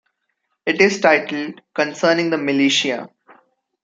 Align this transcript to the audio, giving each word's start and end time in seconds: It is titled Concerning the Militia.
It 0.65 0.81
is 0.81 0.99
titled 0.99 1.61
Concerning 1.75 2.31
the 2.31 2.37
Militia. 2.39 3.11